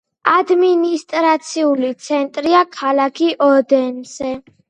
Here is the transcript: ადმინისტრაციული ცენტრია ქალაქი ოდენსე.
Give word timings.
ადმინისტრაციული 0.35 1.91
ცენტრია 2.07 2.63
ქალაქი 2.79 3.31
ოდენსე. 3.51 4.35